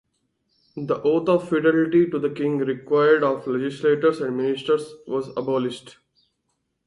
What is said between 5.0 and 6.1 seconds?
was abolished.